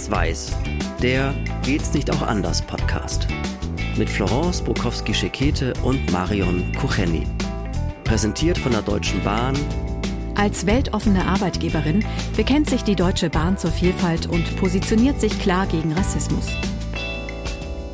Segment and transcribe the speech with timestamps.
[0.00, 0.52] Schwarz-Weiß,
[1.02, 3.26] der Geht's nicht auch anders Podcast.
[3.98, 7.26] Mit Florence Bukowski-Schekete und Marion Kucheni.
[8.04, 9.54] Präsentiert von der Deutschen Bahn.
[10.36, 12.02] Als weltoffene Arbeitgeberin
[12.34, 16.46] bekennt sich die Deutsche Bahn zur Vielfalt und positioniert sich klar gegen Rassismus.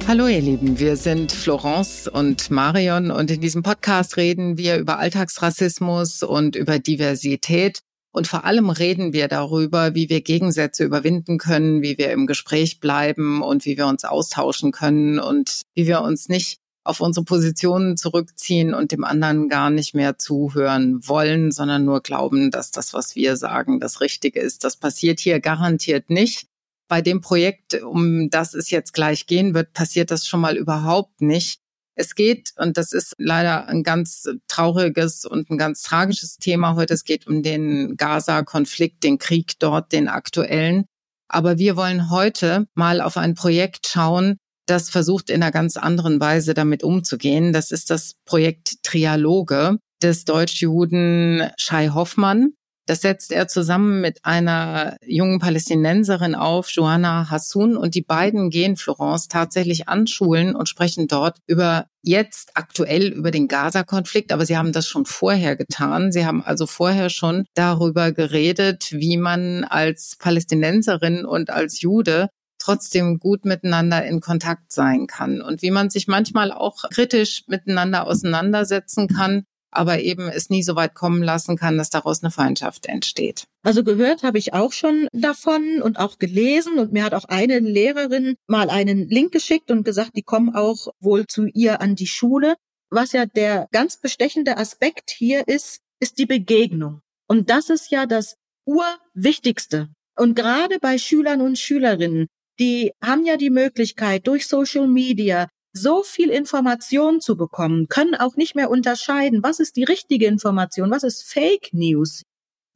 [0.06, 5.00] Hallo ihr Lieben, wir sind Florence und Marion und in diesem Podcast reden wir über
[5.00, 7.80] Alltagsrassismus und über Diversität
[8.16, 12.80] und vor allem reden wir darüber, wie wir Gegensätze überwinden können, wie wir im Gespräch
[12.80, 17.98] bleiben und wie wir uns austauschen können und wie wir uns nicht auf unsere Positionen
[17.98, 23.16] zurückziehen und dem anderen gar nicht mehr zuhören wollen, sondern nur glauben, dass das, was
[23.16, 24.64] wir sagen, das Richtige ist.
[24.64, 26.46] Das passiert hier garantiert nicht.
[26.88, 31.20] Bei dem Projekt, um das es jetzt gleich gehen wird, passiert das schon mal überhaupt
[31.20, 31.60] nicht.
[31.98, 36.92] Es geht, und das ist leider ein ganz trauriges und ein ganz tragisches Thema heute,
[36.92, 40.84] es geht um den Gaza-Konflikt, den Krieg dort, den aktuellen.
[41.28, 46.20] Aber wir wollen heute mal auf ein Projekt schauen, das versucht in einer ganz anderen
[46.20, 47.52] Weise damit umzugehen.
[47.52, 52.52] Das ist das Projekt Trialoge des Deutschjuden Shai Hoffmann.
[52.86, 57.76] Das setzt er zusammen mit einer jungen Palästinenserin auf, Joanna Hassoun.
[57.76, 63.32] Und die beiden gehen Florence tatsächlich an Schulen und sprechen dort über jetzt aktuell über
[63.32, 64.30] den Gaza-Konflikt.
[64.30, 66.12] Aber sie haben das schon vorher getan.
[66.12, 73.18] Sie haben also vorher schon darüber geredet, wie man als Palästinenserin und als Jude trotzdem
[73.18, 79.08] gut miteinander in Kontakt sein kann und wie man sich manchmal auch kritisch miteinander auseinandersetzen
[79.08, 83.44] kann aber eben es nie so weit kommen lassen kann, dass daraus eine Feindschaft entsteht.
[83.62, 87.58] Also gehört habe ich auch schon davon und auch gelesen und mir hat auch eine
[87.58, 92.06] Lehrerin mal einen Link geschickt und gesagt, die kommen auch wohl zu ihr an die
[92.06, 92.54] Schule.
[92.90, 97.00] Was ja der ganz bestechende Aspekt hier ist, ist die Begegnung.
[97.28, 99.88] Und das ist ja das Urwichtigste.
[100.16, 102.28] Und gerade bei Schülern und Schülerinnen,
[102.58, 108.36] die haben ja die Möglichkeit, durch Social Media so viel Information zu bekommen, können auch
[108.36, 112.22] nicht mehr unterscheiden, was ist die richtige Information, was ist Fake News,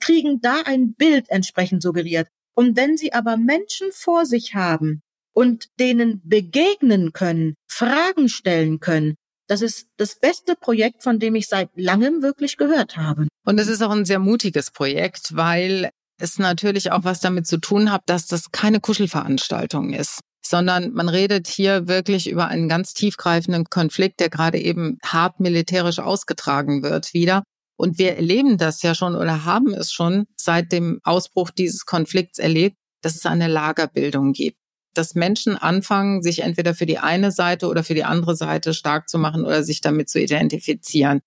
[0.00, 2.28] kriegen da ein Bild entsprechend suggeriert.
[2.54, 5.02] Und wenn sie aber Menschen vor sich haben
[5.32, 9.14] und denen begegnen können, Fragen stellen können,
[9.48, 13.26] das ist das beste Projekt, von dem ich seit langem wirklich gehört habe.
[13.44, 15.90] Und es ist auch ein sehr mutiges Projekt, weil
[16.20, 21.08] es natürlich auch was damit zu tun hat, dass das keine Kuschelveranstaltung ist sondern man
[21.08, 27.14] redet hier wirklich über einen ganz tiefgreifenden Konflikt, der gerade eben hart militärisch ausgetragen wird
[27.14, 27.42] wieder.
[27.76, 32.38] Und wir erleben das ja schon oder haben es schon seit dem Ausbruch dieses Konflikts
[32.38, 34.58] erlebt, dass es eine Lagerbildung gibt.
[34.92, 39.08] Dass Menschen anfangen, sich entweder für die eine Seite oder für die andere Seite stark
[39.08, 41.20] zu machen oder sich damit zu identifizieren.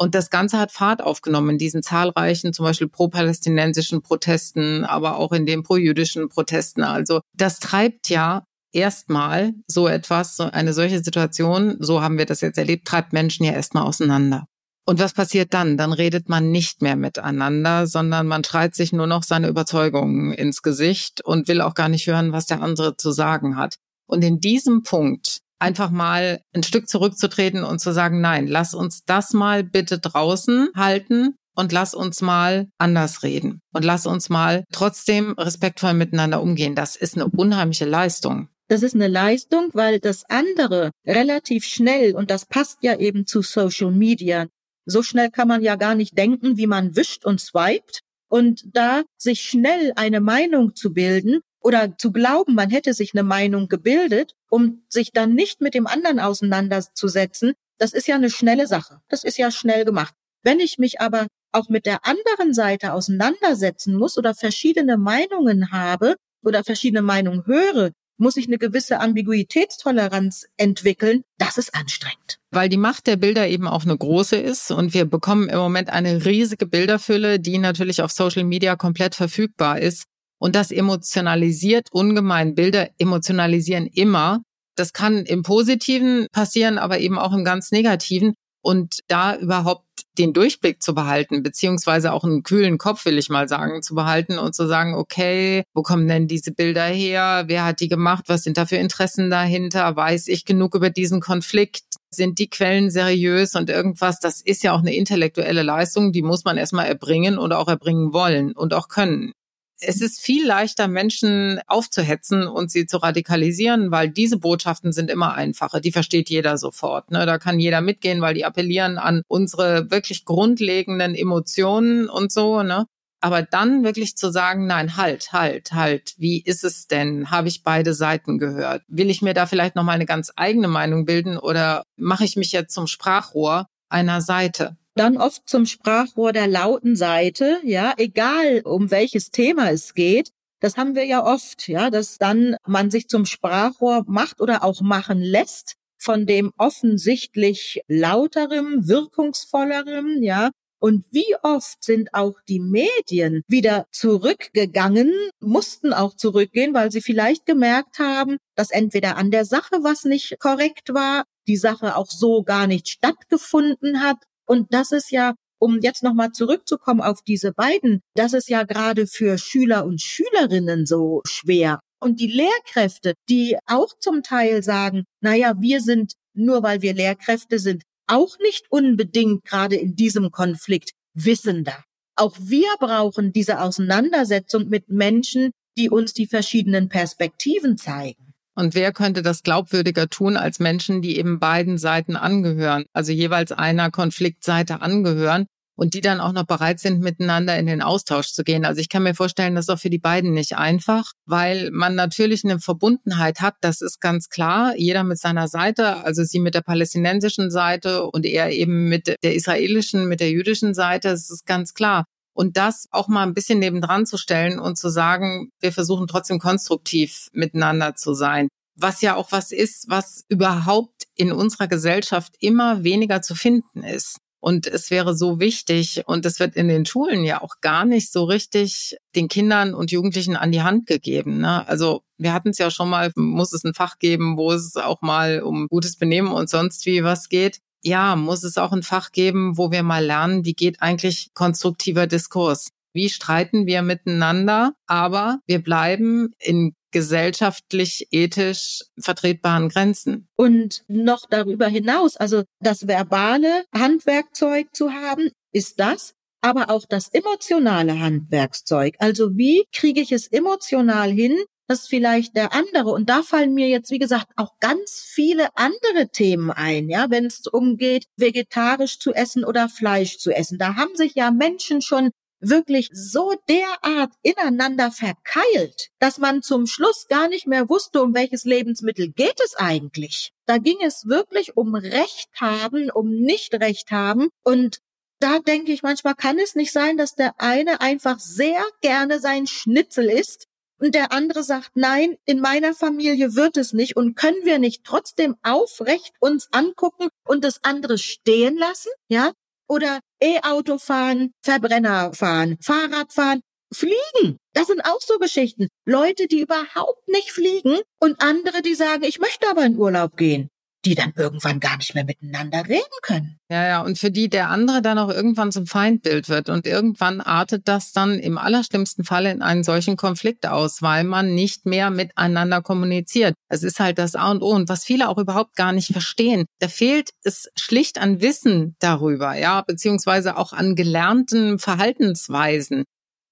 [0.00, 5.32] Und das Ganze hat Fahrt aufgenommen in diesen zahlreichen, zum Beispiel pro-palästinensischen Protesten, aber auch
[5.32, 6.84] in den pro-jüdischen Protesten.
[6.84, 12.40] Also das treibt ja erstmal so etwas, so eine solche Situation, so haben wir das
[12.40, 14.46] jetzt erlebt, treibt Menschen ja erstmal auseinander.
[14.86, 15.76] Und was passiert dann?
[15.76, 20.62] Dann redet man nicht mehr miteinander, sondern man schreit sich nur noch seine Überzeugungen ins
[20.62, 23.76] Gesicht und will auch gar nicht hören, was der andere zu sagen hat.
[24.06, 29.04] Und in diesem Punkt einfach mal ein Stück zurückzutreten und zu sagen, nein, lass uns
[29.04, 34.64] das mal bitte draußen halten und lass uns mal anders reden und lass uns mal
[34.72, 36.74] trotzdem respektvoll miteinander umgehen.
[36.74, 38.48] Das ist eine unheimliche Leistung.
[38.68, 43.40] Das ist eine Leistung, weil das andere relativ schnell, und das passt ja eben zu
[43.40, 44.46] Social Media,
[44.84, 48.00] so schnell kann man ja gar nicht denken, wie man wischt und swiped.
[48.30, 53.22] Und da sich schnell eine Meinung zu bilden oder zu glauben, man hätte sich eine
[53.22, 58.66] Meinung gebildet, um sich dann nicht mit dem anderen auseinanderzusetzen, das ist ja eine schnelle
[58.66, 59.00] Sache.
[59.08, 60.14] Das ist ja schnell gemacht.
[60.42, 66.16] Wenn ich mich aber auch mit der anderen Seite auseinandersetzen muss oder verschiedene Meinungen habe
[66.44, 71.22] oder verschiedene Meinungen höre, muss ich eine gewisse Ambiguitätstoleranz entwickeln.
[71.38, 72.38] Das ist anstrengend.
[72.50, 75.90] Weil die Macht der Bilder eben auch eine große ist und wir bekommen im Moment
[75.90, 80.04] eine riesige Bilderfülle, die natürlich auf Social Media komplett verfügbar ist.
[80.40, 82.54] Und das emotionalisiert ungemein.
[82.54, 84.42] Bilder emotionalisieren immer.
[84.76, 88.34] Das kann im Positiven passieren, aber eben auch im ganz Negativen.
[88.62, 89.84] Und da überhaupt
[90.18, 94.38] den Durchblick zu behalten, beziehungsweise auch einen kühlen Kopf, will ich mal sagen, zu behalten
[94.38, 97.44] und zu sagen, okay, wo kommen denn diese Bilder her?
[97.46, 98.24] Wer hat die gemacht?
[98.26, 99.96] Was sind da für Interessen dahinter?
[99.96, 101.82] Weiß ich genug über diesen Konflikt?
[102.10, 104.18] Sind die Quellen seriös und irgendwas?
[104.18, 108.12] Das ist ja auch eine intellektuelle Leistung, die muss man erstmal erbringen und auch erbringen
[108.12, 109.32] wollen und auch können
[109.80, 115.34] es ist viel leichter, Menschen aufzuhetzen und sie zu radikalisieren, weil diese Botschaften sind immer
[115.34, 115.80] einfacher.
[115.80, 117.10] Die versteht jeder sofort.
[117.10, 117.26] Ne?
[117.26, 122.62] Da kann jeder mitgehen, weil die appellieren an unsere wirklich grundlegenden Emotionen und so.
[122.62, 122.86] Ne?
[123.20, 127.30] Aber dann wirklich zu sagen, nein, halt, halt, halt, wie ist es denn?
[127.30, 128.82] Habe ich beide Seiten gehört?
[128.88, 132.36] Will ich mir da vielleicht noch mal eine ganz eigene Meinung bilden oder mache ich
[132.36, 134.76] mich jetzt zum Sprachrohr einer Seite?
[134.98, 140.32] Dann oft zum Sprachrohr der lauten Seite, ja, egal um welches Thema es geht.
[140.58, 144.80] Das haben wir ja oft, ja, dass dann man sich zum Sprachrohr macht oder auch
[144.80, 150.50] machen lässt von dem offensichtlich lauterem, wirkungsvollerem, ja,
[150.80, 157.46] und wie oft sind auch die Medien wieder zurückgegangen, mussten auch zurückgehen, weil sie vielleicht
[157.46, 162.42] gemerkt haben, dass entweder an der Sache was nicht korrekt war, die Sache auch so
[162.42, 164.18] gar nicht stattgefunden hat.
[164.48, 169.06] Und das ist ja, um jetzt nochmal zurückzukommen auf diese beiden, das ist ja gerade
[169.06, 171.80] für Schüler und Schülerinnen so schwer.
[172.00, 177.58] Und die Lehrkräfte, die auch zum Teil sagen, naja, wir sind, nur weil wir Lehrkräfte
[177.58, 181.84] sind, auch nicht unbedingt gerade in diesem Konflikt wissender.
[182.16, 188.27] Auch wir brauchen diese Auseinandersetzung mit Menschen, die uns die verschiedenen Perspektiven zeigen.
[188.58, 193.52] Und wer könnte das glaubwürdiger tun als Menschen, die eben beiden Seiten angehören, also jeweils
[193.52, 195.46] einer Konfliktseite angehören
[195.76, 198.64] und die dann auch noch bereit sind, miteinander in den Austausch zu gehen.
[198.64, 201.94] Also ich kann mir vorstellen, das ist auch für die beiden nicht einfach, weil man
[201.94, 204.74] natürlich eine Verbundenheit hat, das ist ganz klar.
[204.76, 209.36] Jeder mit seiner Seite, also sie mit der palästinensischen Seite und er eben mit der
[209.36, 212.06] israelischen, mit der jüdischen Seite, das ist ganz klar.
[212.38, 216.38] Und das auch mal ein bisschen nebendran zu stellen und zu sagen, wir versuchen trotzdem
[216.38, 218.48] konstruktiv miteinander zu sein
[218.80, 224.18] was ja auch was ist, was überhaupt in unserer Gesellschaft immer weniger zu finden ist.
[224.40, 228.12] Und es wäre so wichtig, und es wird in den Schulen ja auch gar nicht
[228.12, 231.38] so richtig den Kindern und Jugendlichen an die Hand gegeben.
[231.40, 231.66] Ne?
[231.66, 235.02] Also wir hatten es ja schon mal, muss es ein Fach geben, wo es auch
[235.02, 237.58] mal um gutes Benehmen und sonst wie was geht.
[237.82, 242.06] Ja, muss es auch ein Fach geben, wo wir mal lernen, wie geht eigentlich konstruktiver
[242.06, 242.68] Diskurs.
[242.92, 250.26] Wie streiten wir miteinander, aber wir bleiben in gesellschaftlich, ethisch vertretbaren Grenzen.
[250.36, 257.08] Und noch darüber hinaus, also das verbale Handwerkzeug zu haben, ist das, aber auch das
[257.08, 258.94] emotionale Handwerkszeug.
[258.98, 261.36] Also wie kriege ich es emotional hin,
[261.68, 266.08] dass vielleicht der andere, und da fallen mir jetzt, wie gesagt, auch ganz viele andere
[266.08, 270.58] Themen ein, ja, wenn es umgeht, vegetarisch zu essen oder Fleisch zu essen.
[270.58, 272.10] Da haben sich ja Menschen schon
[272.40, 278.44] wirklich so derart ineinander verkeilt, dass man zum Schluss gar nicht mehr wusste, um welches
[278.44, 280.32] Lebensmittel geht es eigentlich.
[280.46, 284.78] Da ging es wirklich um Recht haben, um nicht Recht haben und
[285.20, 289.48] da denke ich manchmal kann es nicht sein, dass der eine einfach sehr gerne sein
[289.48, 290.46] Schnitzel isst
[290.78, 294.84] und der andere sagt, nein, in meiner Familie wird es nicht und können wir nicht
[294.84, 298.90] trotzdem aufrecht uns angucken und das andere stehen lassen?
[299.08, 299.32] Ja,
[299.68, 303.40] oder E-Auto fahren, Verbrenner fahren, Fahrrad fahren,
[303.72, 304.38] fliegen.
[304.54, 305.68] Das sind auch so Geschichten.
[305.84, 310.48] Leute, die überhaupt nicht fliegen und andere, die sagen, ich möchte aber in Urlaub gehen
[310.84, 313.38] die dann irgendwann gar nicht mehr miteinander reden können.
[313.50, 317.20] Ja, ja, und für die der andere dann auch irgendwann zum Feindbild wird und irgendwann
[317.20, 321.90] artet das dann im allerschlimmsten Fall in einen solchen Konflikt aus, weil man nicht mehr
[321.90, 323.34] miteinander kommuniziert.
[323.48, 326.46] Es ist halt das A und O und was viele auch überhaupt gar nicht verstehen.
[326.60, 332.84] Da fehlt es schlicht an Wissen darüber, ja, beziehungsweise auch an gelernten Verhaltensweisen.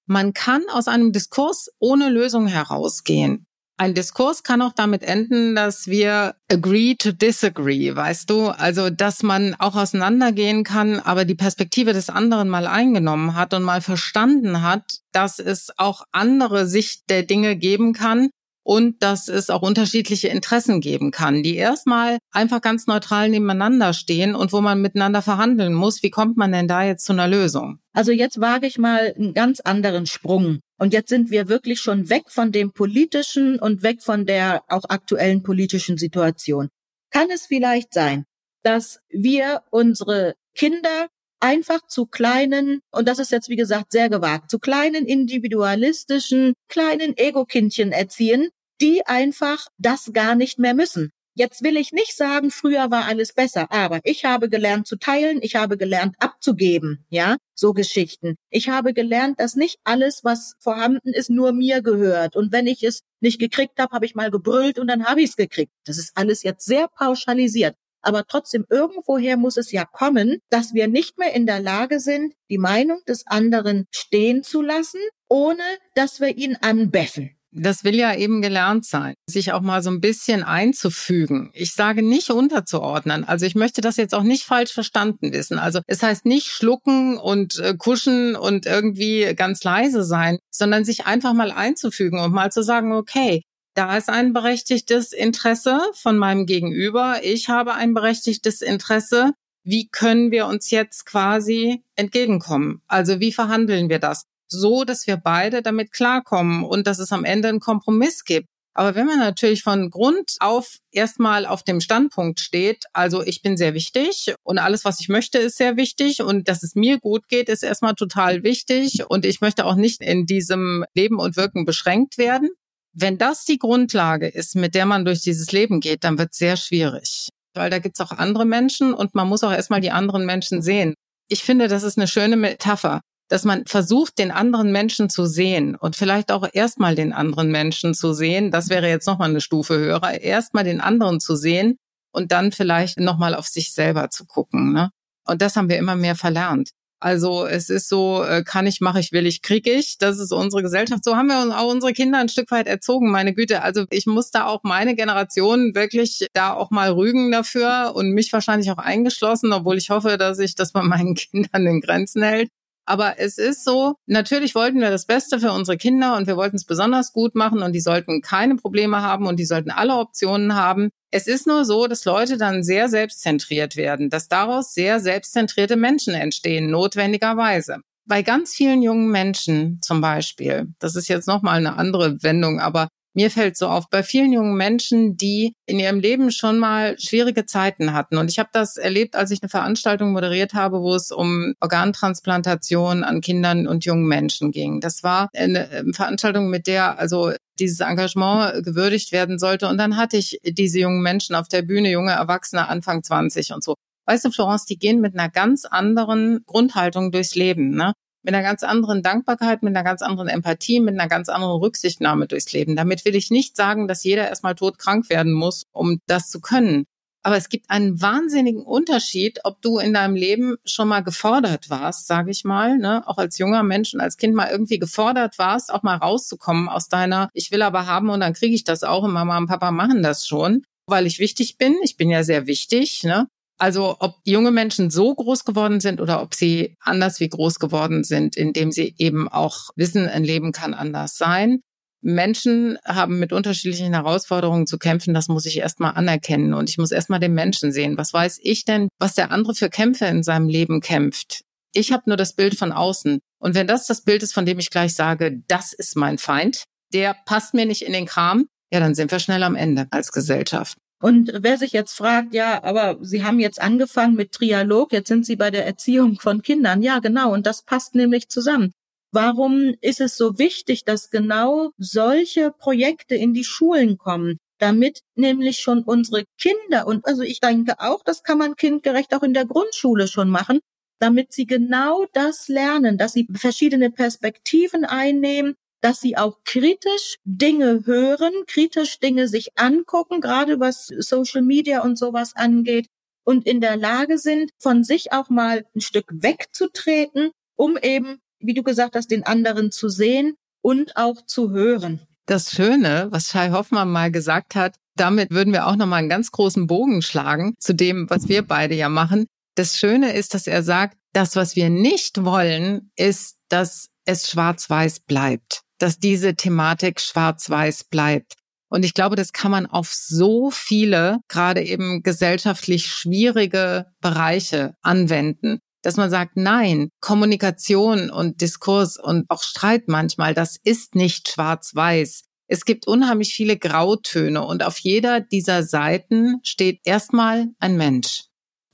[0.06, 3.46] Man kann aus einem Diskurs ohne Lösung herausgehen.
[3.78, 8.48] Ein Diskurs kann auch damit enden, dass wir agree to disagree, weißt du?
[8.48, 13.62] Also, dass man auch auseinandergehen kann, aber die Perspektive des anderen mal eingenommen hat und
[13.62, 18.30] mal verstanden hat, dass es auch andere Sicht der Dinge geben kann
[18.66, 24.34] und dass es auch unterschiedliche Interessen geben kann, die erstmal einfach ganz neutral nebeneinander stehen
[24.34, 26.02] und wo man miteinander verhandeln muss.
[26.02, 27.78] Wie kommt man denn da jetzt zu einer Lösung?
[27.92, 30.60] Also jetzt wage ich mal einen ganz anderen Sprung.
[30.78, 34.84] Und jetzt sind wir wirklich schon weg von dem politischen und weg von der auch
[34.88, 36.68] aktuellen politischen Situation.
[37.10, 38.24] Kann es vielleicht sein,
[38.62, 41.08] dass wir unsere Kinder
[41.40, 47.16] einfach zu kleinen, und das ist jetzt wie gesagt sehr gewagt, zu kleinen individualistischen, kleinen
[47.16, 51.10] Ego-Kindchen erziehen, die einfach das gar nicht mehr müssen.
[51.38, 55.38] Jetzt will ich nicht sagen, früher war alles besser, aber ich habe gelernt zu teilen,
[55.42, 58.36] ich habe gelernt abzugeben, ja, so Geschichten.
[58.48, 62.36] Ich habe gelernt, dass nicht alles, was vorhanden ist, nur mir gehört.
[62.36, 65.28] Und wenn ich es nicht gekriegt habe, habe ich mal gebrüllt und dann habe ich
[65.28, 65.72] es gekriegt.
[65.84, 67.76] Das ist alles jetzt sehr pauschalisiert.
[68.00, 72.32] Aber trotzdem, irgendwoher muss es ja kommen, dass wir nicht mehr in der Lage sind,
[72.48, 75.62] die Meinung des anderen stehen zu lassen, ohne
[75.94, 77.35] dass wir ihn anbeffen.
[77.58, 81.50] Das will ja eben gelernt sein, sich auch mal so ein bisschen einzufügen.
[81.54, 83.24] Ich sage nicht unterzuordnen.
[83.24, 85.58] Also ich möchte das jetzt auch nicht falsch verstanden wissen.
[85.58, 91.06] Also es heißt nicht schlucken und äh, kuschen und irgendwie ganz leise sein, sondern sich
[91.06, 93.42] einfach mal einzufügen und mal zu sagen, okay,
[93.74, 97.20] da ist ein berechtigtes Interesse von meinem Gegenüber.
[97.22, 99.32] Ich habe ein berechtigtes Interesse.
[99.64, 102.82] Wie können wir uns jetzt quasi entgegenkommen?
[102.86, 104.24] Also wie verhandeln wir das?
[104.48, 108.48] So, dass wir beide damit klarkommen und dass es am Ende einen Kompromiss gibt.
[108.76, 113.56] Aber wenn man natürlich von Grund auf erstmal auf dem Standpunkt steht, also ich bin
[113.56, 117.26] sehr wichtig und alles, was ich möchte, ist sehr wichtig und dass es mir gut
[117.28, 121.64] geht, ist erstmal total wichtig und ich möchte auch nicht in diesem Leben und Wirken
[121.64, 122.50] beschränkt werden.
[122.92, 126.38] Wenn das die Grundlage ist, mit der man durch dieses Leben geht, dann wird es
[126.38, 129.90] sehr schwierig, weil da gibt es auch andere Menschen und man muss auch erstmal die
[129.90, 130.92] anderen Menschen sehen.
[131.28, 135.74] Ich finde, das ist eine schöne Metapher dass man versucht, den anderen Menschen zu sehen
[135.74, 138.50] und vielleicht auch erstmal den anderen Menschen zu sehen.
[138.50, 140.00] Das wäre jetzt nochmal eine Stufe höher.
[140.02, 141.78] Erstmal den anderen zu sehen
[142.12, 144.72] und dann vielleicht nochmal auf sich selber zu gucken.
[144.72, 144.90] Ne?
[145.24, 146.70] Und das haben wir immer mehr verlernt.
[146.98, 149.98] Also es ist so, äh, kann ich, mache ich, will ich, krieg ich.
[149.98, 151.04] Das ist unsere Gesellschaft.
[151.04, 153.62] So haben wir auch unsere Kinder ein Stück weit erzogen, meine Güte.
[153.62, 158.32] Also ich muss da auch meine Generation wirklich da auch mal rügen dafür und mich
[158.32, 162.50] wahrscheinlich auch eingeschlossen, obwohl ich hoffe, dass ich das bei meinen Kindern in Grenzen hält.
[162.86, 166.56] Aber es ist so, natürlich wollten wir das Beste für unsere Kinder und wir wollten
[166.56, 170.54] es besonders gut machen und die sollten keine Probleme haben und die sollten alle Optionen
[170.54, 170.90] haben.
[171.10, 176.14] Es ist nur so, dass Leute dann sehr selbstzentriert werden, dass daraus sehr selbstzentrierte Menschen
[176.14, 177.78] entstehen, notwendigerweise.
[178.08, 182.86] Bei ganz vielen jungen Menschen zum Beispiel, das ist jetzt nochmal eine andere Wendung, aber
[183.16, 187.46] mir fällt so auf, bei vielen jungen Menschen, die in ihrem Leben schon mal schwierige
[187.46, 188.18] Zeiten hatten.
[188.18, 193.04] Und ich habe das erlebt, als ich eine Veranstaltung moderiert habe, wo es um Organtransplantation
[193.04, 194.80] an Kindern und jungen Menschen ging.
[194.80, 199.66] Das war eine ähm, Veranstaltung, mit der also dieses Engagement gewürdigt werden sollte.
[199.68, 203.64] Und dann hatte ich diese jungen Menschen auf der Bühne, junge Erwachsene, Anfang 20 und
[203.64, 203.76] so.
[204.04, 207.70] Weißt du, Florence, die gehen mit einer ganz anderen Grundhaltung durchs Leben.
[207.70, 207.94] Ne?
[208.26, 212.26] Mit einer ganz anderen Dankbarkeit, mit einer ganz anderen Empathie, mit einer ganz anderen Rücksichtnahme
[212.26, 212.74] durchs Leben.
[212.74, 216.86] Damit will ich nicht sagen, dass jeder erstmal todkrank werden muss, um das zu können.
[217.22, 222.06] Aber es gibt einen wahnsinnigen Unterschied, ob du in deinem Leben schon mal gefordert warst,
[222.06, 223.02] sage ich mal, ne?
[223.06, 226.88] auch als junger Mensch und als Kind mal irgendwie gefordert warst, auch mal rauszukommen aus
[226.88, 229.72] deiner, ich will aber haben und dann kriege ich das auch und Mama und Papa
[229.72, 231.76] machen das schon, weil ich wichtig bin.
[231.82, 233.26] Ich bin ja sehr wichtig, ne?
[233.58, 238.04] Also ob junge Menschen so groß geworden sind oder ob sie anders wie groß geworden
[238.04, 241.60] sind, indem sie eben auch wissen, ein Leben kann anders sein.
[242.02, 246.92] Menschen haben mit unterschiedlichen Herausforderungen zu kämpfen, das muss ich erstmal anerkennen und ich muss
[246.92, 247.96] erstmal den Menschen sehen.
[247.96, 251.42] Was weiß ich denn, was der andere für Kämpfe in seinem Leben kämpft?
[251.72, 253.18] Ich habe nur das Bild von außen.
[253.38, 256.64] Und wenn das das Bild ist, von dem ich gleich sage, das ist mein Feind,
[256.92, 260.12] der passt mir nicht in den Kram, ja, dann sind wir schnell am Ende als
[260.12, 260.76] Gesellschaft.
[261.02, 265.26] Und wer sich jetzt fragt, ja, aber Sie haben jetzt angefangen mit Trialog, jetzt sind
[265.26, 266.82] Sie bei der Erziehung von Kindern.
[266.82, 267.32] Ja, genau.
[267.32, 268.72] Und das passt nämlich zusammen.
[269.12, 274.38] Warum ist es so wichtig, dass genau solche Projekte in die Schulen kommen?
[274.58, 279.22] Damit nämlich schon unsere Kinder, und also ich denke auch, das kann man kindgerecht auch
[279.22, 280.60] in der Grundschule schon machen,
[280.98, 285.54] damit sie genau das lernen, dass sie verschiedene Perspektiven einnehmen,
[285.86, 291.96] dass sie auch kritisch Dinge hören, kritisch Dinge sich angucken, gerade was Social Media und
[291.96, 292.88] sowas angeht
[293.24, 298.54] und in der Lage sind, von sich auch mal ein Stück wegzutreten, um eben, wie
[298.54, 302.00] du gesagt hast, den anderen zu sehen und auch zu hören.
[302.26, 306.32] Das Schöne, was Shai Hoffmann mal gesagt hat, damit würden wir auch nochmal einen ganz
[306.32, 309.26] großen Bogen schlagen zu dem, was wir beide ja machen.
[309.54, 315.00] Das Schöne ist, dass er sagt, das, was wir nicht wollen, ist, dass es schwarz-weiß
[315.00, 318.34] bleibt dass diese Thematik schwarz-weiß bleibt.
[318.68, 325.60] Und ich glaube, das kann man auf so viele, gerade eben gesellschaftlich schwierige Bereiche anwenden,
[325.82, 332.24] dass man sagt, nein, Kommunikation und Diskurs und auch Streit manchmal, das ist nicht schwarz-weiß.
[332.48, 338.25] Es gibt unheimlich viele Grautöne und auf jeder dieser Seiten steht erstmal ein Mensch.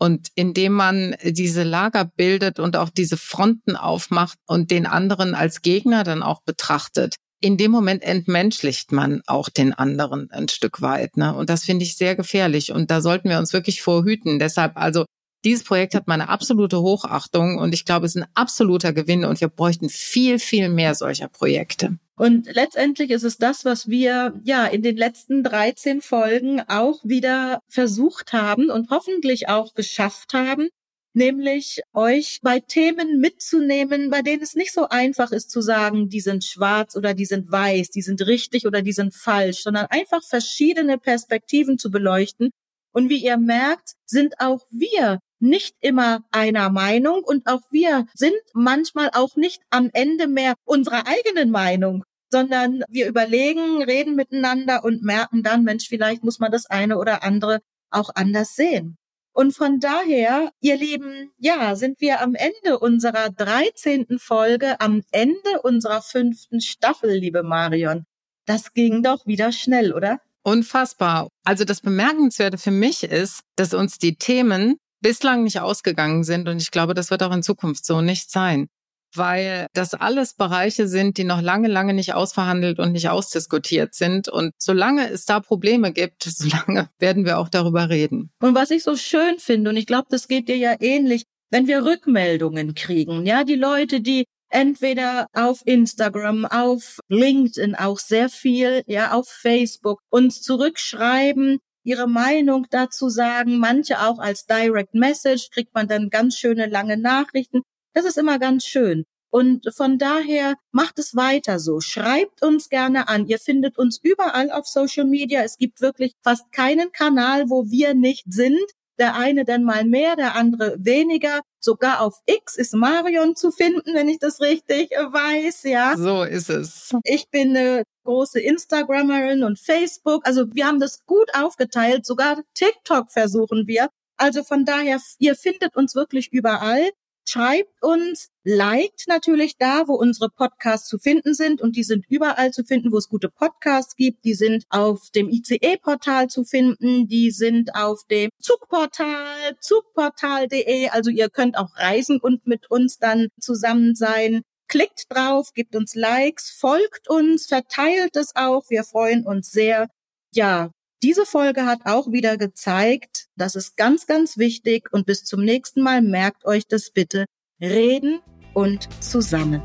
[0.02, 5.62] Und indem man diese Lager bildet und auch diese Fronten aufmacht und den anderen als
[5.62, 11.16] Gegner dann auch betrachtet, in dem Moment entmenschlicht man auch den anderen ein Stück weit.
[11.16, 11.32] Ne?
[11.32, 12.72] Und das finde ich sehr gefährlich.
[12.72, 14.40] Und da sollten wir uns wirklich vorhüten.
[14.40, 15.04] Deshalb also
[15.44, 19.40] dieses Projekt hat meine absolute Hochachtung und ich glaube, es ist ein absoluter Gewinn und
[19.40, 21.96] wir bräuchten viel, viel mehr solcher Projekte.
[22.16, 27.60] Und letztendlich ist es das, was wir ja in den letzten 13 Folgen auch wieder
[27.68, 30.68] versucht haben und hoffentlich auch geschafft haben,
[31.14, 36.20] nämlich euch bei Themen mitzunehmen, bei denen es nicht so einfach ist zu sagen, die
[36.20, 40.22] sind schwarz oder die sind weiß, die sind richtig oder die sind falsch, sondern einfach
[40.22, 42.50] verschiedene Perspektiven zu beleuchten.
[42.94, 48.34] Und wie ihr merkt, sind auch wir nicht immer einer Meinung und auch wir sind
[48.54, 55.02] manchmal auch nicht am Ende mehr unserer eigenen Meinung, sondern wir überlegen, reden miteinander und
[55.02, 58.96] merken dann, Mensch, vielleicht muss man das eine oder andere auch anders sehen.
[59.34, 64.18] Und von daher, ihr Lieben, ja, sind wir am Ende unserer 13.
[64.18, 68.04] Folge, am Ende unserer fünften Staffel, liebe Marion.
[68.46, 70.20] Das ging doch wieder schnell, oder?
[70.42, 71.28] Unfassbar.
[71.44, 76.48] Also das Bemerkenswerte für mich ist, dass uns die Themen bislang nicht ausgegangen sind.
[76.48, 78.68] Und ich glaube, das wird auch in Zukunft so nicht sein,
[79.14, 84.28] weil das alles Bereiche sind, die noch lange, lange nicht ausverhandelt und nicht ausdiskutiert sind.
[84.28, 88.30] Und solange es da Probleme gibt, solange werden wir auch darüber reden.
[88.40, 91.66] Und was ich so schön finde und ich glaube, das geht dir ja ähnlich, wenn
[91.66, 98.82] wir Rückmeldungen kriegen, ja, die Leute, die entweder auf Instagram, auf LinkedIn auch sehr viel,
[98.86, 103.58] ja, auf Facebook uns zurückschreiben, ihre Meinung dazu sagen.
[103.58, 107.62] Manche auch als Direct Message kriegt man dann ganz schöne lange Nachrichten.
[107.94, 109.04] Das ist immer ganz schön.
[109.30, 111.80] Und von daher macht es weiter so.
[111.80, 113.26] Schreibt uns gerne an.
[113.26, 115.42] Ihr findet uns überall auf Social Media.
[115.42, 118.60] Es gibt wirklich fast keinen Kanal, wo wir nicht sind.
[118.98, 121.40] Der eine dann mal mehr, der andere weniger.
[121.60, 125.96] Sogar auf X ist Marion zu finden, wenn ich das richtig weiß, ja.
[125.96, 126.90] So ist es.
[127.04, 130.26] Ich bin eine große Instagrammerin und Facebook.
[130.26, 132.04] Also wir haben das gut aufgeteilt.
[132.04, 133.88] Sogar TikTok versuchen wir.
[134.16, 136.90] Also von daher, ihr findet uns wirklich überall.
[137.24, 142.50] Schreibt uns, liked natürlich da, wo unsere Podcasts zu finden sind und die sind überall
[142.50, 144.24] zu finden, wo es gute Podcasts gibt.
[144.24, 150.88] Die sind auf dem ICE-Portal zu finden, die sind auf dem Zugportal, zugportal.de.
[150.88, 154.42] Also ihr könnt auch reisen und mit uns dann zusammen sein.
[154.68, 158.64] Klickt drauf, gibt uns Likes, folgt uns, verteilt es auch.
[158.68, 159.88] Wir freuen uns sehr.
[160.34, 160.70] Ja,
[161.02, 165.82] diese Folge hat auch wieder gezeigt, das ist ganz, ganz wichtig und bis zum nächsten
[165.82, 167.26] Mal merkt euch das bitte.
[167.60, 168.20] Reden
[168.54, 169.62] und zusammen.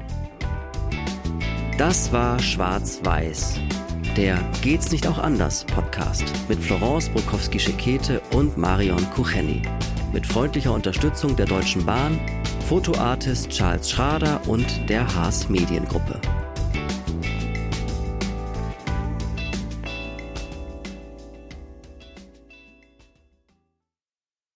[1.77, 3.59] Das war Schwarz-Weiß,
[4.15, 9.61] der Geht's nicht auch anders Podcast mit Florence Brokowski-Schekete und Marion Kucheni.
[10.11, 12.19] Mit freundlicher Unterstützung der Deutschen Bahn,
[12.67, 16.19] Fotoartist Charles Schrader und der Haas Mediengruppe.